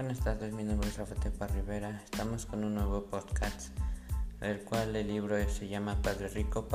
Buenas 0.00 0.20
tardes, 0.20 0.54
mi 0.54 0.64
nombre 0.64 0.88
es 0.88 0.96
Rafa 0.96 1.14
Tepa 1.14 1.46
Rivera. 1.46 2.00
Estamos 2.02 2.46
con 2.46 2.64
un 2.64 2.74
nuevo 2.74 3.04
podcast, 3.04 3.68
el 4.40 4.64
cual 4.64 4.96
el 4.96 5.06
libro 5.06 5.36
se 5.46 5.68
llama 5.68 6.00
Padre 6.00 6.28
Rico, 6.28 6.66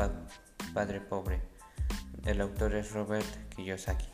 Padre 0.76 1.02
Pobre. 1.02 1.42
El 2.24 2.40
autor 2.40 2.76
es 2.76 2.92
Robert 2.92 3.26
Kiyosaki. 3.50 4.06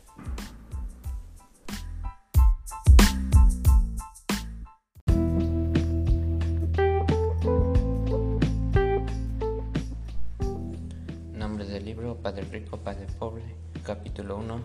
Nombre 11.34 11.66
del 11.66 11.84
libro 11.84 12.16
Padre 12.16 12.44
Rico, 12.44 12.78
Padre 12.78 13.06
Pobre, 13.18 13.44
capítulo 13.84 14.38
1. 14.38 14.60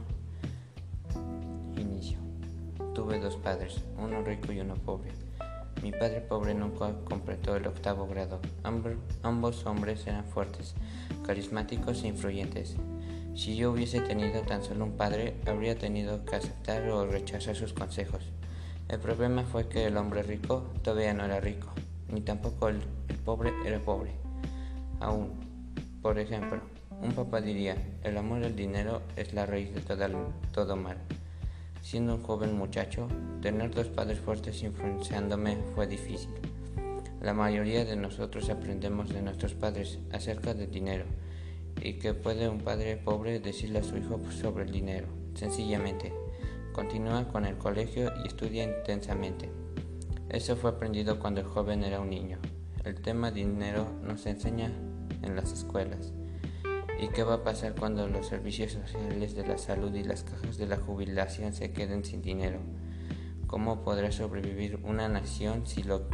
Inicio. 1.75 2.26
Tuve 2.97 3.19
dos 3.19 3.35
padres, 3.35 3.83
uno 3.99 4.23
rico 4.23 4.51
y 4.51 4.59
uno 4.59 4.73
pobre. 4.73 5.11
Mi 5.83 5.91
padre 5.91 6.19
pobre 6.19 6.55
nunca 6.55 6.95
completó 7.03 7.55
el 7.55 7.67
octavo 7.67 8.07
grado. 8.07 8.39
ambos 9.21 9.67
hombres 9.67 10.07
eran 10.07 10.25
fuertes, 10.25 10.73
carismáticos 11.23 12.01
e 12.01 12.07
influyentes. 12.07 12.75
Si 13.35 13.55
yo 13.55 13.71
hubiese 13.71 14.01
tenido 14.01 14.41
tan 14.41 14.63
solo 14.63 14.85
un 14.85 14.93
padre, 14.93 15.35
habría 15.45 15.77
tenido 15.77 16.25
que 16.25 16.37
aceptar 16.37 16.89
o 16.89 17.05
rechazar 17.05 17.55
sus 17.55 17.71
consejos. 17.71 18.23
El 18.89 18.99
problema 18.99 19.43
fue 19.43 19.69
que 19.69 19.85
el 19.85 19.95
hombre 19.95 20.23
rico 20.23 20.65
todavía 20.81 21.13
no 21.13 21.25
era 21.25 21.39
rico, 21.39 21.67
ni 22.11 22.21
tampoco 22.21 22.67
el, 22.67 22.81
pobre 23.23 23.53
era 23.63 23.77
pobre. 23.77 24.09
Aún, 25.01 25.33
por 26.01 26.17
ejemplo, 26.17 26.61
un 26.99 27.11
papá 27.11 27.41
diría, 27.41 27.77
el 28.03 28.17
amor 28.17 28.43
al 28.43 28.55
dinero 28.55 29.03
es 29.15 29.35
la 29.35 29.45
raíz 29.45 29.71
de 29.75 29.81
todo 30.51 30.75
mal. 30.75 30.97
Siendo 31.89 32.15
un 32.15 32.21
joven 32.21 32.53
muchacho, 32.57 33.07
tener 33.41 33.73
dos 33.73 33.87
padres 33.87 34.19
fuertes 34.19 34.61
influenciándome 34.61 35.57
fue 35.73 35.87
difícil. 35.87 36.33
La 37.21 37.33
mayoría 37.33 37.85
de 37.85 37.95
nosotros 37.95 38.49
aprendemos 38.49 39.07
de 39.07 39.21
nuestros 39.21 39.53
padres 39.53 39.97
acerca 40.11 40.53
del 40.53 40.69
dinero 40.69 41.05
y 41.81 41.93
que 41.93 42.13
puede 42.13 42.49
un 42.49 42.59
padre 42.59 42.97
pobre 42.97 43.39
decirle 43.39 43.79
a 43.79 43.83
su 43.83 43.95
hijo 43.95 44.19
sobre 44.31 44.65
el 44.65 44.71
dinero. 44.73 45.07
Sencillamente, 45.33 46.11
continúa 46.73 47.29
con 47.29 47.45
el 47.45 47.57
colegio 47.57 48.11
y 48.21 48.27
estudia 48.27 48.65
intensamente. 48.65 49.49
Eso 50.27 50.57
fue 50.57 50.71
aprendido 50.71 51.19
cuando 51.19 51.39
el 51.39 51.47
joven 51.47 51.85
era 51.85 52.01
un 52.01 52.09
niño. 52.09 52.37
El 52.83 52.95
tema 53.01 53.31
dinero 53.31 53.87
nos 54.03 54.25
enseña 54.25 54.73
en 55.21 55.37
las 55.37 55.53
escuelas. 55.53 56.11
¿Y 56.99 57.09
qué 57.09 57.23
va 57.23 57.35
a 57.35 57.43
pasar 57.43 57.75
cuando 57.75 58.07
los 58.07 58.25
servicios 58.25 58.71
sociales 58.71 59.35
de 59.35 59.45
la 59.45 59.59
salud 59.59 59.93
y 59.93 60.03
las 60.03 60.23
cajas 60.23 60.57
de 60.57 60.65
la 60.65 60.77
jubilación 60.77 61.53
se 61.53 61.71
queden 61.71 62.03
sin 62.03 62.23
dinero? 62.23 62.59
¿Cómo 63.45 63.83
podrá 63.83 64.11
sobrevivir 64.11 64.79
una 64.83 65.07
nación 65.07 65.67
si 65.67 65.83
lo 65.83 66.07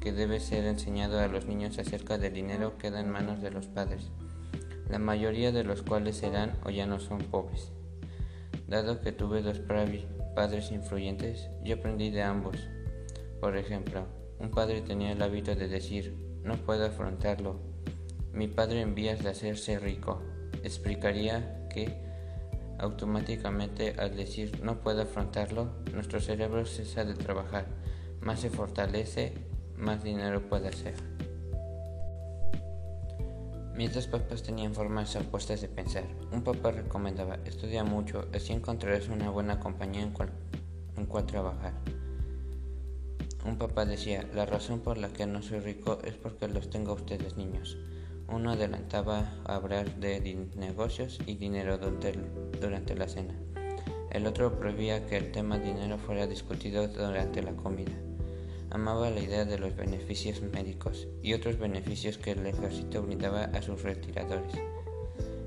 que 0.00 0.12
debe 0.12 0.40
ser 0.40 0.64
enseñado 0.64 1.20
a 1.20 1.28
los 1.28 1.44
niños 1.44 1.78
acerca 1.78 2.16
del 2.16 2.32
dinero 2.32 2.78
queda 2.78 3.00
en 3.00 3.10
manos 3.10 3.42
de 3.42 3.50
los 3.50 3.66
padres, 3.66 4.10
la 4.88 4.98
mayoría 4.98 5.52
de 5.52 5.62
los 5.62 5.82
cuales 5.82 6.16
serán 6.16 6.58
o 6.64 6.70
ya 6.70 6.86
no 6.86 7.00
son 7.00 7.18
pobres? 7.18 7.70
Dado 8.66 9.02
que 9.02 9.12
tuve 9.12 9.42
dos 9.42 9.60
padres 9.60 10.72
influyentes, 10.72 11.50
yo 11.62 11.74
aprendí 11.74 12.10
de 12.10 12.22
ambos. 12.22 12.56
Por 13.42 13.58
ejemplo, 13.58 14.06
un 14.38 14.50
padre 14.50 14.80
tenía 14.80 15.12
el 15.12 15.20
hábito 15.20 15.54
de 15.54 15.68
decir, 15.68 16.16
no 16.42 16.54
puedo 16.54 16.86
afrontarlo, 16.86 17.60
mi 18.32 18.48
padre 18.48 18.80
en 18.80 18.94
vías 18.94 19.22
de 19.22 19.30
hacerse 19.30 19.78
rico 19.78 20.22
explicaría 20.62 21.66
que 21.68 21.94
automáticamente 22.78 23.94
al 23.98 24.16
decir 24.16 24.62
no 24.62 24.80
puedo 24.80 25.02
afrontarlo, 25.02 25.70
nuestro 25.92 26.20
cerebro 26.20 26.64
cesa 26.64 27.04
de 27.04 27.14
trabajar, 27.14 27.66
más 28.20 28.40
se 28.40 28.50
fortalece, 28.50 29.34
más 29.76 30.02
dinero 30.02 30.48
puede 30.48 30.68
hacer. 30.68 30.94
Mis 33.76 33.94
dos 33.94 34.06
papás 34.08 34.42
tenían 34.42 34.74
formas 34.74 35.16
opuestas 35.16 35.62
de 35.62 35.68
pensar. 35.68 36.04
Un 36.32 36.42
papá 36.42 36.70
recomendaba, 36.70 37.38
estudia 37.46 37.82
mucho, 37.82 38.28
así 38.34 38.52
encontrarás 38.52 39.08
una 39.08 39.30
buena 39.30 39.58
compañía 39.58 40.02
en 40.02 40.10
cual, 40.10 40.30
en 40.96 41.06
cual 41.06 41.24
trabajar. 41.24 41.72
Un 43.46 43.56
papá 43.56 43.86
decía, 43.86 44.28
la 44.34 44.44
razón 44.44 44.80
por 44.80 44.98
la 44.98 45.08
que 45.08 45.24
no 45.24 45.40
soy 45.40 45.60
rico 45.60 45.98
es 46.04 46.12
porque 46.14 46.46
los 46.46 46.68
tengo 46.68 46.90
a 46.92 46.96
ustedes 46.96 47.38
niños. 47.38 47.78
Uno 48.32 48.52
adelantaba 48.52 49.32
a 49.44 49.56
hablar 49.56 49.96
de 49.96 50.20
negocios 50.54 51.18
y 51.26 51.34
dinero 51.34 51.78
durante 51.78 52.94
la 52.94 53.08
cena. 53.08 53.34
El 54.10 54.26
otro 54.26 54.58
prohibía 54.58 55.06
que 55.06 55.16
el 55.16 55.32
tema 55.32 55.58
dinero 55.58 55.98
fuera 55.98 56.26
discutido 56.28 56.86
durante 56.86 57.42
la 57.42 57.52
comida. 57.52 57.92
Amaba 58.70 59.10
la 59.10 59.20
idea 59.20 59.44
de 59.44 59.58
los 59.58 59.74
beneficios 59.74 60.42
médicos 60.42 61.08
y 61.22 61.34
otros 61.34 61.58
beneficios 61.58 62.18
que 62.18 62.32
el 62.32 62.46
ejército 62.46 63.02
brindaba 63.02 63.44
a 63.44 63.62
sus 63.62 63.82
retiradores. 63.82 64.54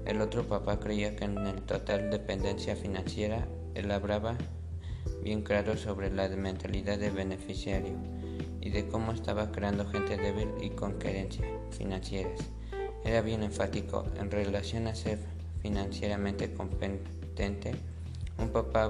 El 0.05 0.19
otro 0.19 0.43
papá 0.43 0.79
creía 0.79 1.15
que 1.15 1.23
en 1.23 1.37
el 1.37 1.61
total 1.61 2.11
dependencia 2.11 2.75
financiera 2.75 3.47
él 3.75 3.91
hablaba 3.91 4.37
bien 5.23 5.41
claro 5.41 5.77
sobre 5.77 6.11
la 6.11 6.27
mentalidad 6.27 6.97
de 6.97 7.11
beneficiario 7.11 7.95
y 8.59 8.69
de 8.71 8.87
cómo 8.89 9.13
estaba 9.13 9.51
creando 9.51 9.85
gente 9.85 10.17
débil 10.17 10.49
y 10.61 10.71
con 10.71 10.97
carencias 10.97 11.47
financieras. 11.71 12.39
Era 13.05 13.21
bien 13.21 13.43
enfático 13.43 14.05
en 14.17 14.31
relación 14.31 14.87
a 14.87 14.95
ser 14.95 15.19
financieramente 15.61 16.53
competente. 16.53 17.75
Un 18.37 18.49
papá 18.49 18.89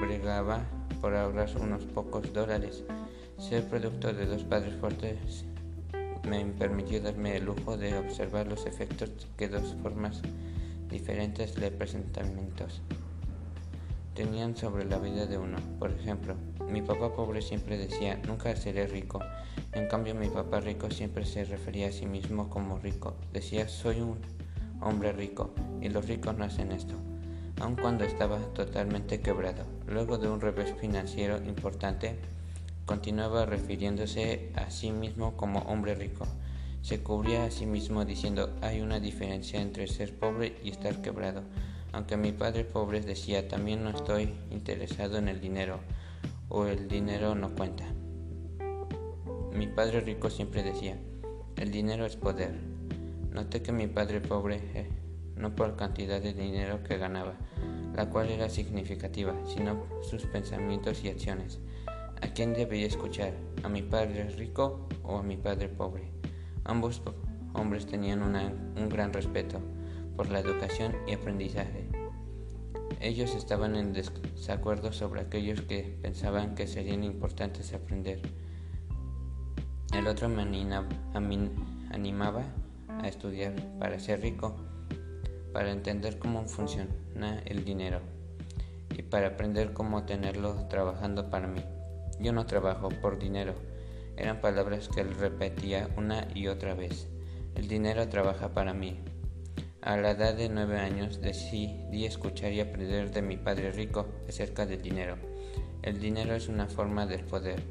bregaba 0.00 0.64
por 1.00 1.14
ahorrar 1.14 1.50
unos 1.60 1.84
pocos 1.84 2.32
dólares. 2.32 2.82
Ser 3.38 3.64
producto 3.68 4.12
de 4.12 4.26
dos 4.26 4.44
padres 4.44 4.74
fuertes 4.76 5.44
me 6.28 6.44
permitió 6.46 7.00
darme 7.00 7.36
el 7.36 7.44
lujo 7.44 7.76
de 7.76 7.96
observar 7.98 8.46
los 8.46 8.66
efectos 8.66 9.10
que 9.36 9.48
dos 9.48 9.76
formas 9.82 10.20
diferentes 10.88 11.54
de 11.54 11.70
presentamientos 11.70 12.80
tenían 14.14 14.56
sobre 14.56 14.84
la 14.84 14.98
vida 14.98 15.26
de 15.26 15.38
uno. 15.38 15.58
Por 15.78 15.90
ejemplo, 15.90 16.36
mi 16.70 16.82
papá 16.82 17.14
pobre 17.14 17.42
siempre 17.42 17.78
decía, 17.78 18.20
nunca 18.26 18.54
seré 18.56 18.86
rico. 18.86 19.20
En 19.72 19.88
cambio, 19.88 20.14
mi 20.14 20.28
papá 20.28 20.60
rico 20.60 20.90
siempre 20.90 21.24
se 21.24 21.44
refería 21.44 21.88
a 21.88 21.92
sí 21.92 22.06
mismo 22.06 22.48
como 22.48 22.78
rico. 22.78 23.14
Decía, 23.32 23.68
soy 23.68 24.00
un 24.00 24.18
hombre 24.80 25.12
rico 25.12 25.54
y 25.80 25.88
los 25.88 26.06
ricos 26.06 26.36
no 26.36 26.44
hacen 26.44 26.72
esto. 26.72 26.94
Aun 27.60 27.76
cuando 27.76 28.04
estaba 28.04 28.38
totalmente 28.54 29.20
quebrado. 29.20 29.64
Luego 29.86 30.18
de 30.18 30.28
un 30.28 30.40
revés 30.40 30.74
financiero 30.80 31.36
importante, 31.44 32.16
continuaba 32.86 33.46
refiriéndose 33.46 34.50
a 34.56 34.70
sí 34.70 34.90
mismo 34.90 35.36
como 35.36 35.60
hombre 35.60 35.94
rico. 35.94 36.26
Se 36.82 37.02
cubría 37.02 37.44
a 37.44 37.50
sí 37.50 37.66
mismo 37.66 38.04
diciendo, 38.04 38.50
hay 38.60 38.80
una 38.80 39.00
diferencia 39.00 39.60
entre 39.60 39.86
ser 39.86 40.14
pobre 40.18 40.58
y 40.62 40.70
estar 40.70 41.00
quebrado. 41.00 41.42
Aunque 41.92 42.16
mi 42.16 42.32
padre 42.32 42.64
pobre 42.64 43.00
decía, 43.00 43.48
también 43.48 43.84
no 43.84 43.90
estoy 43.90 44.34
interesado 44.50 45.16
en 45.16 45.28
el 45.28 45.40
dinero 45.40 45.78
o 46.48 46.66
el 46.66 46.88
dinero 46.88 47.34
no 47.34 47.54
cuenta. 47.54 47.84
Mi 49.52 49.66
padre 49.66 50.00
rico 50.00 50.30
siempre 50.30 50.62
decía, 50.62 50.98
el 51.56 51.70
dinero 51.70 52.04
es 52.06 52.16
poder. 52.16 52.58
Noté 53.30 53.62
que 53.62 53.72
mi 53.72 53.86
padre 53.86 54.20
pobre, 54.20 54.60
eh, 54.74 54.88
no 55.36 55.54
por 55.54 55.76
cantidad 55.76 56.20
de 56.20 56.34
dinero 56.34 56.82
que 56.82 56.98
ganaba, 56.98 57.34
la 57.94 58.10
cual 58.10 58.30
era 58.30 58.48
significativa, 58.48 59.34
sino 59.46 59.84
sus 60.02 60.26
pensamientos 60.26 61.04
y 61.04 61.08
acciones. 61.08 61.60
¿A 62.20 62.28
quién 62.28 62.54
debía 62.54 62.86
escuchar? 62.86 63.32
¿A 63.62 63.68
mi 63.68 63.82
padre 63.82 64.28
rico 64.30 64.88
o 65.02 65.18
a 65.18 65.22
mi 65.22 65.36
padre 65.36 65.68
pobre? 65.68 66.10
Ambos 66.64 67.02
hombres 67.52 67.86
tenían 67.86 68.22
un 68.22 68.88
gran 68.88 69.12
respeto 69.12 69.60
por 70.16 70.30
la 70.30 70.40
educación 70.40 70.96
y 71.06 71.12
aprendizaje. 71.12 72.03
Ellos 73.04 73.34
estaban 73.34 73.76
en 73.76 73.92
desacuerdo 73.92 74.90
sobre 74.90 75.20
aquellos 75.20 75.60
que 75.60 75.94
pensaban 76.00 76.54
que 76.54 76.66
serían 76.66 77.04
importantes 77.04 77.74
aprender. 77.74 78.22
El 79.92 80.06
otro 80.06 80.30
me 80.30 80.40
animaba 80.40 80.86
a 82.88 83.06
estudiar 83.06 83.56
para 83.78 84.00
ser 84.00 84.22
rico, 84.22 84.56
para 85.52 85.70
entender 85.70 86.18
cómo 86.18 86.48
funciona 86.48 87.42
el 87.44 87.66
dinero 87.66 88.00
y 88.96 89.02
para 89.02 89.26
aprender 89.26 89.74
cómo 89.74 90.06
tenerlo 90.06 90.66
trabajando 90.70 91.28
para 91.28 91.46
mí. 91.46 91.62
Yo 92.20 92.32
no 92.32 92.46
trabajo 92.46 92.88
por 92.88 93.18
dinero, 93.18 93.52
eran 94.16 94.40
palabras 94.40 94.88
que 94.88 95.02
él 95.02 95.14
repetía 95.14 95.90
una 95.98 96.26
y 96.34 96.46
otra 96.46 96.72
vez. 96.72 97.06
El 97.54 97.68
dinero 97.68 98.08
trabaja 98.08 98.54
para 98.54 98.72
mí, 98.72 98.98
a 99.84 99.98
la 99.98 100.12
edad 100.12 100.32
de 100.32 100.48
nueve 100.48 100.78
años 100.78 101.20
decidí 101.20 102.06
escuchar 102.06 102.52
y 102.52 102.60
aprender 102.60 103.10
de 103.10 103.20
mi 103.20 103.36
padre 103.36 103.70
rico 103.70 104.06
acerca 104.26 104.64
del 104.64 104.80
dinero. 104.80 105.16
El 105.82 106.00
dinero 106.00 106.34
es 106.34 106.48
una 106.48 106.66
forma 106.68 107.06
del 107.06 107.22
poder. 107.22 107.62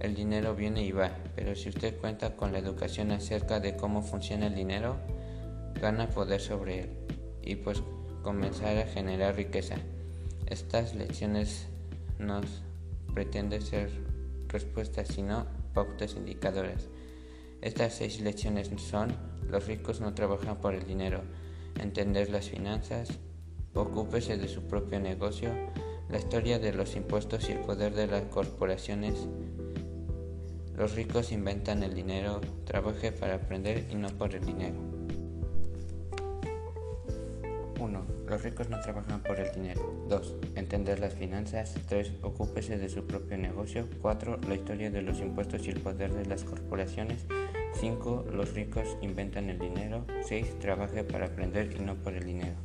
El 0.00 0.14
dinero 0.14 0.54
viene 0.54 0.82
y 0.82 0.92
va, 0.92 1.10
pero 1.34 1.54
si 1.54 1.68
usted 1.68 1.98
cuenta 1.98 2.36
con 2.36 2.52
la 2.52 2.58
educación 2.58 3.10
acerca 3.10 3.60
de 3.60 3.76
cómo 3.76 4.00
funciona 4.00 4.46
el 4.46 4.54
dinero, 4.54 4.96
gana 5.78 6.08
poder 6.08 6.40
sobre 6.40 6.80
él 6.80 6.90
y 7.42 7.56
pues 7.56 7.82
comenzar 8.22 8.78
a 8.78 8.86
generar 8.86 9.36
riqueza. 9.36 9.76
Estas 10.46 10.94
lecciones 10.94 11.66
nos 12.18 12.46
pretenden 13.12 13.60
ser 13.60 13.90
respuestas, 14.48 15.08
sino 15.08 15.46
pautas 15.74 16.14
indicadoras. 16.16 16.88
Estas 17.60 17.92
seis 17.92 18.22
lecciones 18.22 18.70
son, 18.78 19.14
los 19.48 19.66
ricos 19.66 20.00
no 20.00 20.14
trabajan 20.14 20.56
por 20.58 20.74
el 20.74 20.86
dinero, 20.86 21.22
entender 21.80 22.30
las 22.30 22.48
finanzas, 22.48 23.08
ocúpese 23.74 24.36
de 24.36 24.48
su 24.48 24.62
propio 24.62 25.00
negocio, 25.00 25.50
la 26.08 26.18
historia 26.18 26.58
de 26.58 26.72
los 26.72 26.96
impuestos 26.96 27.48
y 27.48 27.52
el 27.52 27.60
poder 27.60 27.94
de 27.94 28.06
las 28.06 28.22
corporaciones. 28.24 29.26
Los 30.76 30.94
ricos 30.94 31.32
inventan 31.32 31.82
el 31.82 31.94
dinero, 31.94 32.40
trabaje 32.64 33.12
para 33.12 33.36
aprender 33.36 33.86
y 33.90 33.94
no 33.94 34.08
por 34.08 34.34
el 34.34 34.44
dinero. 34.44 34.76
1. 37.80 38.06
Los 38.26 38.42
ricos 38.42 38.68
no 38.68 38.80
trabajan 38.80 39.22
por 39.22 39.38
el 39.38 39.52
dinero. 39.54 40.04
2. 40.08 40.34
Entender 40.54 41.00
las 41.00 41.14
finanzas. 41.14 41.74
3. 41.88 42.12
Ocúpese 42.22 42.78
de 42.78 42.88
su 42.88 43.06
propio 43.06 43.36
negocio. 43.36 43.86
4. 44.02 44.38
La 44.48 44.54
historia 44.54 44.90
de 44.90 45.02
los 45.02 45.20
impuestos 45.20 45.66
y 45.66 45.70
el 45.70 45.80
poder 45.80 46.12
de 46.12 46.26
las 46.26 46.44
corporaciones. 46.44 47.26
5. 47.80 48.26
Los 48.32 48.54
ricos 48.54 48.96
inventan 49.02 49.50
el 49.50 49.58
dinero. 49.58 50.06
6. 50.22 50.58
Trabaje 50.58 51.04
para 51.04 51.26
aprender 51.26 51.74
y 51.78 51.82
no 51.82 51.94
por 51.94 52.14
el 52.14 52.24
dinero. 52.24 52.56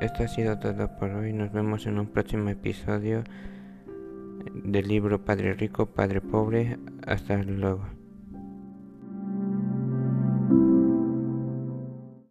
Esto 0.00 0.24
ha 0.24 0.28
sido 0.28 0.58
todo 0.58 0.96
por 0.96 1.10
hoy. 1.10 1.32
Nos 1.32 1.52
vemos 1.52 1.86
en 1.86 1.98
un 1.98 2.06
próximo 2.06 2.48
episodio 2.48 3.22
del 4.54 4.88
libro 4.88 5.22
Padre 5.24 5.52
Rico, 5.52 5.86
Padre 5.86 6.22
Pobre. 6.22 6.78
Hasta 7.06 7.36
luego. 7.36 7.99